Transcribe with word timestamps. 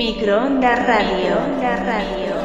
Microondas 0.00 0.86
Radio. 0.86 1.36
Radio. 1.84 2.39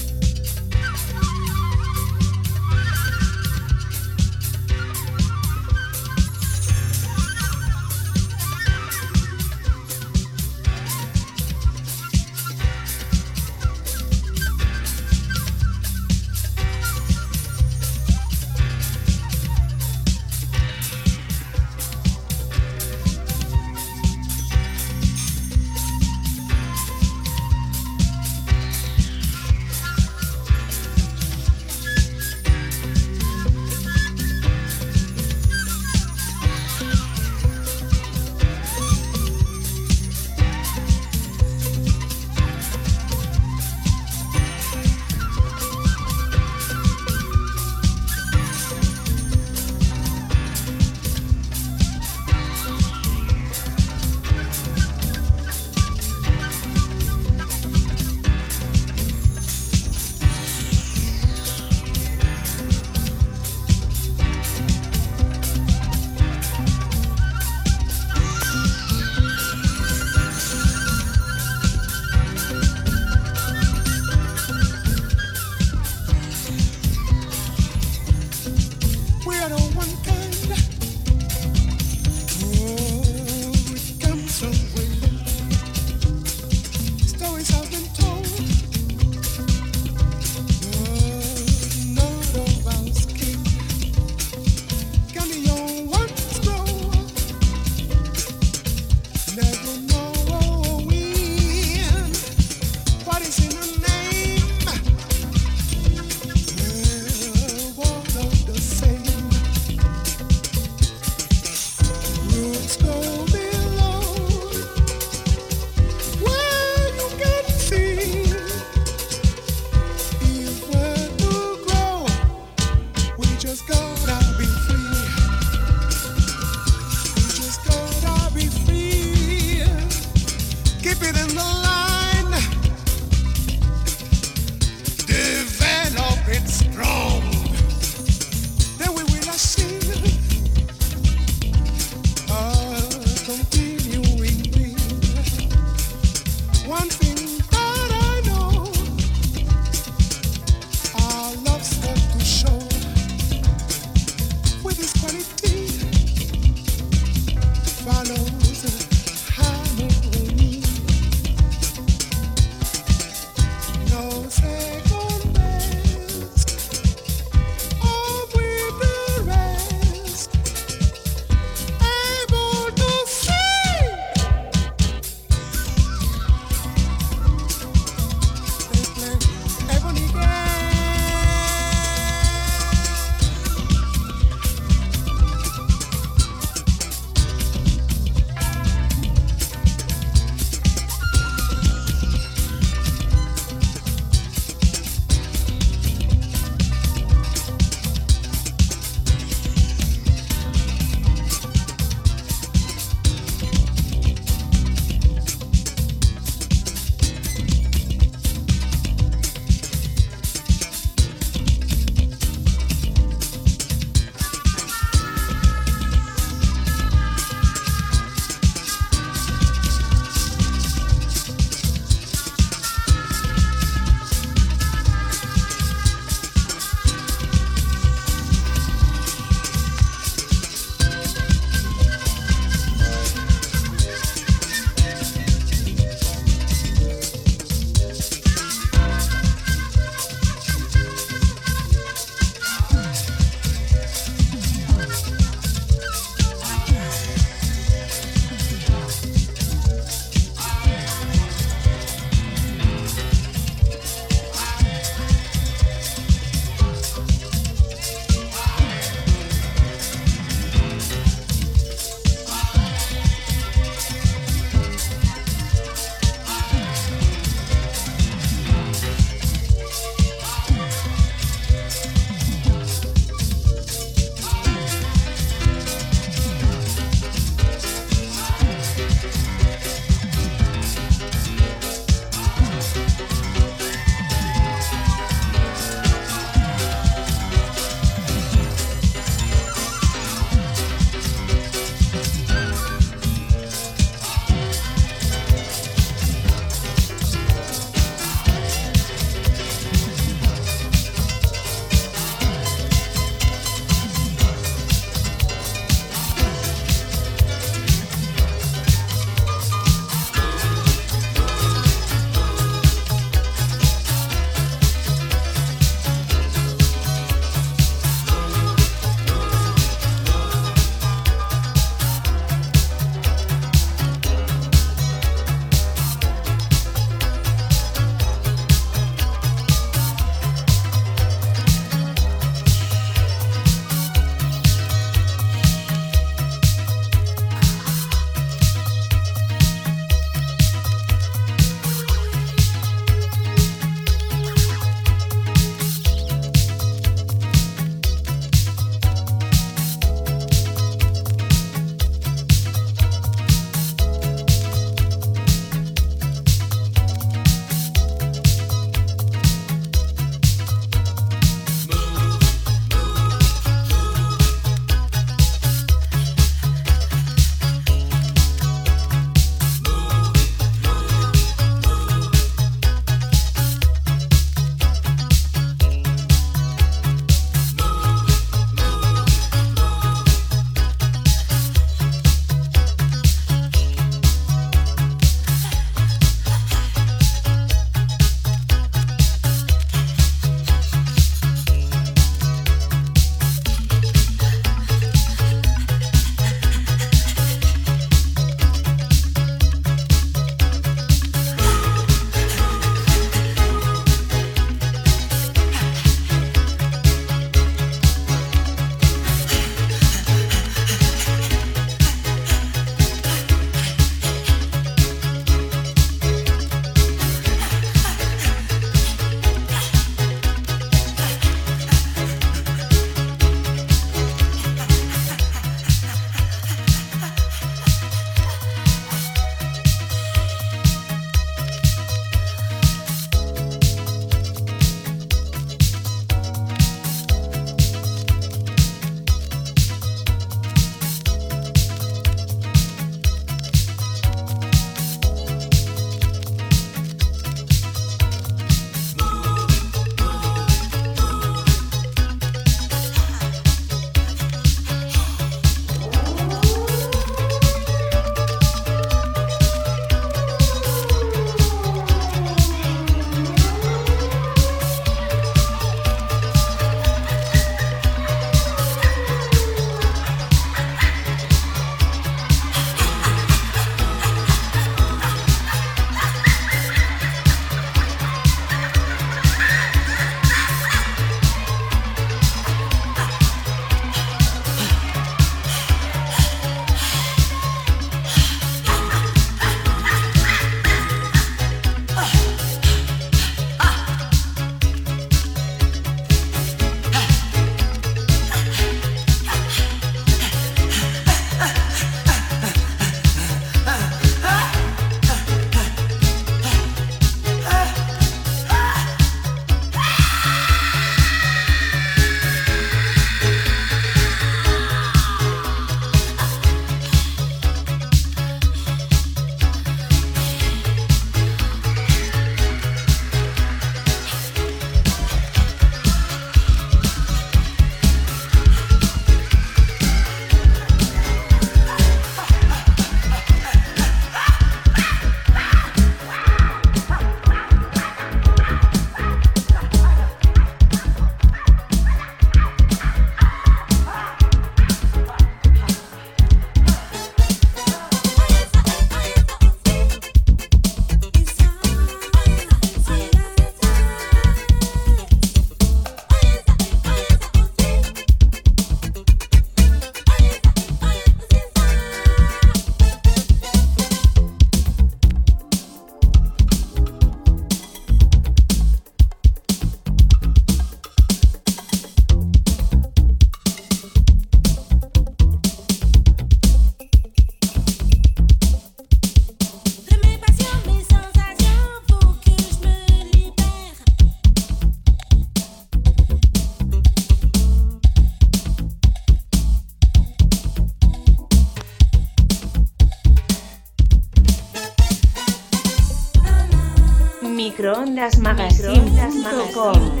Magazine.com 598.01 600.00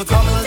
So 0.00 0.04
tell 0.06 0.24
me 0.24 0.39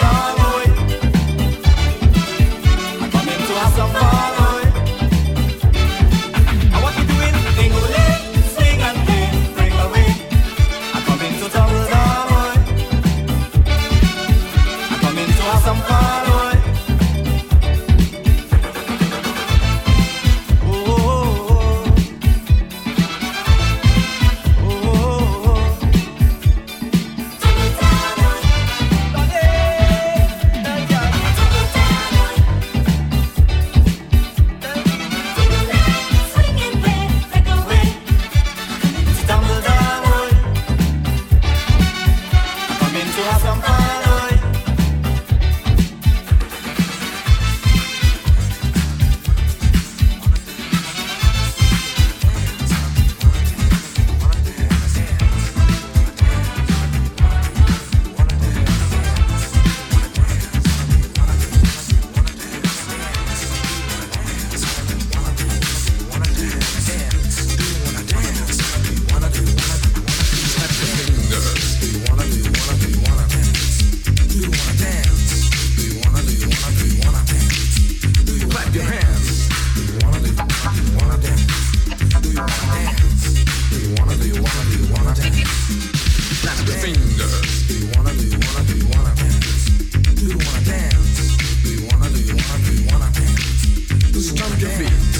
Do 94.63 95.12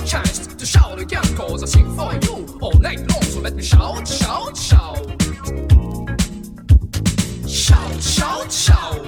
a 0.00 0.06
chance 0.06 0.46
to 0.46 0.66
shout 0.66 0.98
again, 0.98 1.22
cause 1.36 1.62
I 1.62 1.66
sing 1.66 1.94
for 1.96 2.12
you 2.24 2.46
all 2.60 2.78
night 2.78 3.00
long. 3.10 3.22
So 3.22 3.40
let 3.40 3.54
me 3.54 3.62
shout, 3.62 4.06
shout, 4.08 4.56
shout. 4.56 5.06
Shout, 7.46 8.02
shout, 8.02 8.52
shout. 8.52 9.02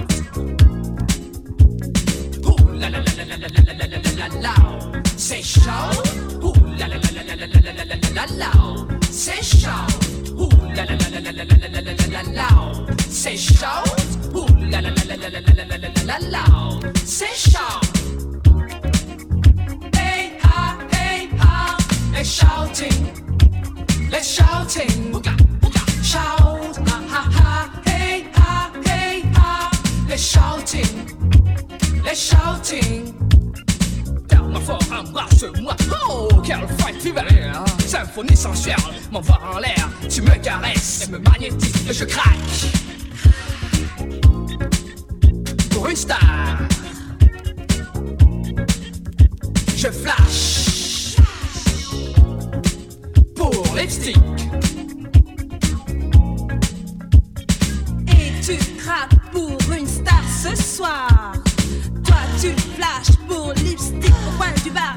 Ooh, 2.45 2.57
la 2.81 2.87
la 2.89 2.99
la 2.99 3.13
la 3.17 3.25
la 3.25 3.37
la 3.37 3.61
la 3.63 3.85
la 3.91 3.97
la 4.05 4.11
la 4.21 4.27
la. 4.45 5.01
Say 5.17 5.41
shout. 5.41 6.07
Ooh, 6.43 6.53
la 6.79 6.87
la 6.87 6.97
la 7.03 7.09
la 7.17 7.23
la 7.23 7.35
la 7.35 7.45
la 7.45 7.71
la 7.73 7.95
la 8.01 8.09
la 8.17 8.25
la. 8.41 8.51
Say 9.09 9.41
shout. 9.41 9.89
Ooh, 10.39 10.49
la 10.75 10.83
la 10.83 10.95
la 11.01 11.07
la 11.09 11.19
la 11.19 11.31
la 11.31 11.43
la 11.43 11.81
la 11.81 11.93
la 11.93 12.07
la 12.07 12.21
la. 12.39 12.49
Say 12.97 13.35
shout. 13.35 13.87
Ooh, 14.35 14.47
la 14.71 14.79
la 14.79 14.89
la 14.89 15.03
la 15.09 15.15
la 15.15 15.29
la 15.29 15.39
la 15.39 15.65
la 15.65 15.87
la 15.87 16.01
la 16.05 16.17
la. 16.29 16.43
Say 17.05 17.33
shout. 17.33 17.83
They're 22.13 22.23
shouting, 22.23 23.11
they're 24.09 24.23
shouting. 24.23 25.11
Booga, 25.11 25.35
booga. 25.59 25.81
Shout, 26.03 26.77
ha 26.87 27.01
ha 27.09 27.21
ha, 27.37 27.81
hey 27.85 28.27
ha, 28.35 28.71
hey 28.85 29.23
ha. 29.33 29.71
They're 30.07 30.17
shouting, 30.17 30.93
they're 32.03 32.15
shouting. 32.15 33.13
Down 34.27 34.61
for 34.61 34.77
un 34.93 35.11
bras 35.11 35.27
chez 35.37 35.51
moi. 35.61 35.75
Oh, 36.07 36.29
quel 36.45 36.67
fight 36.77 37.01
fivalère. 37.01 37.65
Symphonie 37.85 38.37
sensuelle, 38.37 38.77
mon 39.11 39.21
vent 39.21 39.39
en 39.51 39.59
l'air. 39.59 39.89
Tu 40.07 40.21
me 40.21 40.35
caresses 40.37 41.07
et 41.07 41.11
me 41.11 41.17
magnétises 41.17 41.89
et 41.89 41.93
je 41.93 42.05
craque. 42.05 42.37
Pour 45.71 45.89
une 45.89 45.95
star, 45.95 46.59
je 49.75 49.89
flash. 49.89 50.62
slapstick. 53.73 54.17
Et 58.07 58.41
tu 58.41 58.57
craques 58.77 59.31
pour 59.31 59.57
une 59.75 59.87
star 59.87 60.23
ce 60.43 60.55
soir. 60.55 61.33
Toi, 62.05 62.17
tu 62.39 62.49
flashes 62.75 63.17
pour 63.27 63.53
lipstick 63.53 64.13
au 64.27 64.37
coin 64.37 64.51
du 64.63 64.69
bar. 64.69 64.95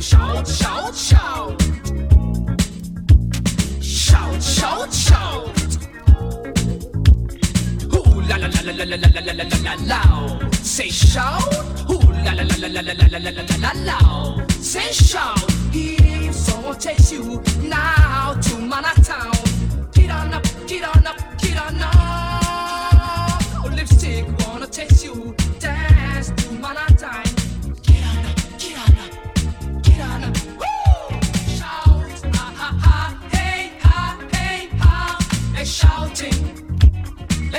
shout, 0.00 0.46
shout, 0.46 0.94
shout. 0.94 1.62
Shout, 3.80 4.42
shout, 4.42 4.92
shout. 4.92 5.56
Ooh 7.94 8.20
la 8.28 8.36
la 8.36 8.48
la 8.48 8.60
la 8.62 8.72
la 8.72 8.84
la 8.84 8.96
la 8.96 9.20
la 9.20 9.44
la 9.44 9.58
la 9.62 9.74
la. 9.86 10.38
Say 10.62 10.88
shout. 10.90 11.42
Ooh 11.90 12.12
la 12.24 12.32
la 12.32 12.42
la 12.42 12.56
la 12.56 12.68
la 12.68 12.80
la 12.82 12.92
la 13.08 13.18
la 13.18 13.30
la 13.30 13.56
la 13.58 13.72
la. 13.84 14.46
Say 14.60 14.92
shout. 14.92 15.42
If 15.72 16.34
someone 16.34 16.78
takes 16.78 17.12
you 17.12 17.42
now 17.62 18.34
to 18.40 18.58
Manhattan, 18.58 19.30
get 19.92 20.10
on 20.10 20.34
up, 20.34 20.44
get 20.66 20.84
on 20.84 21.06
up. 21.06 21.35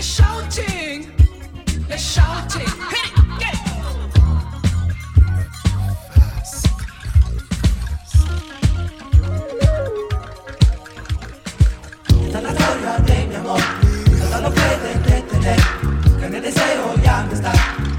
They're 0.00 0.06
shouting. 0.06 1.12
They're 1.86 1.98
shouting. 1.98 2.66
Hit 2.88 3.04
it, 3.04 3.14
get 3.38 3.52
it. 3.52 3.60
Dalla 12.32 12.52
gloria 12.52 12.98
dei 13.00 13.26
miei 13.26 13.42
morti, 13.42 14.28
dalla 14.30 14.50
fede 14.50 15.00
che 15.02 15.24
te 15.26 15.36
ne, 15.36 15.56
che 16.18 16.28
ne 16.28 16.40
deseo 16.40 16.94
ya 17.02 17.16
amistad. 17.18 17.89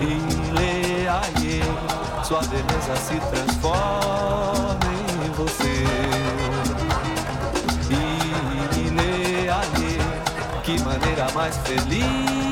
e 0.00 0.52
leia 0.52 1.20
sua 2.24 2.40
beleza 2.42 2.96
se 2.96 3.20
transforma 3.30 4.78
em 5.24 5.30
você. 5.32 5.84
E 7.90 8.90
leia 8.90 9.60
que 10.62 10.78
maneira 10.82 11.26
mais 11.34 11.56
feliz. 11.58 12.49